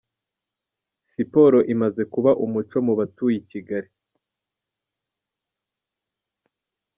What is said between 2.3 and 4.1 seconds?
umuco mu batuye i Kigali.